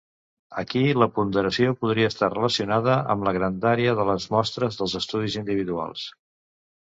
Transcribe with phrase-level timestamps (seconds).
[0.59, 6.07] Aquí, la ponderació podria estar relacionada amb la grandària de les mostres dels estudis individuals.